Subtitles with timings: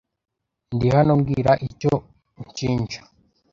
[0.73, 1.93] Ndihano mbwira icyo
[2.39, 2.99] unshinja